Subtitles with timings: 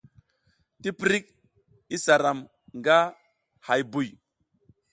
[0.81, 1.25] Tiprik
[1.95, 2.39] isa ram
[2.77, 2.97] nga
[3.67, 4.07] hay buy.